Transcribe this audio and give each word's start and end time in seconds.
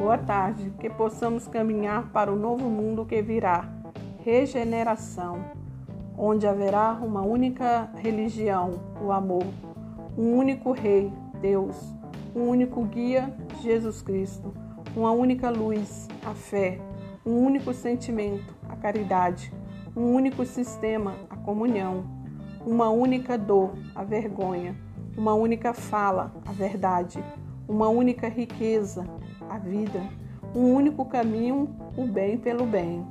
Boa 0.00 0.16
tarde, 0.16 0.72
que 0.80 0.88
possamos 0.88 1.46
caminhar 1.46 2.08
para 2.10 2.32
o 2.32 2.34
novo 2.34 2.70
mundo 2.70 3.04
que 3.04 3.20
virá 3.20 3.68
regeneração, 4.24 5.44
onde 6.16 6.46
haverá 6.46 6.92
uma 7.02 7.20
única 7.20 7.90
religião, 7.96 8.80
o 8.98 9.12
amor, 9.12 9.44
um 10.16 10.38
único 10.38 10.72
Rei, 10.72 11.12
Deus, 11.42 11.76
um 12.34 12.48
único 12.48 12.82
guia, 12.84 13.30
Jesus 13.60 14.00
Cristo, 14.00 14.54
uma 14.96 15.10
única 15.10 15.50
luz, 15.50 16.08
a 16.24 16.32
fé, 16.32 16.80
um 17.24 17.32
único 17.32 17.74
sentimento, 17.74 18.56
a 18.70 18.76
caridade, 18.76 19.52
um 19.94 20.14
único 20.14 20.46
sistema, 20.46 21.14
a 21.28 21.36
comunhão, 21.36 22.06
uma 22.64 22.88
única 22.88 23.36
dor, 23.36 23.74
a 23.94 24.02
vergonha, 24.02 24.74
uma 25.14 25.34
única 25.34 25.74
fala, 25.74 26.32
a 26.46 26.52
verdade, 26.52 27.22
uma 27.70 27.88
única 27.88 28.28
riqueza, 28.28 29.06
a 29.48 29.56
vida, 29.56 30.02
um 30.54 30.74
único 30.74 31.04
caminho, 31.04 31.68
o 31.96 32.04
bem 32.04 32.36
pelo 32.36 32.66
bem. 32.66 33.06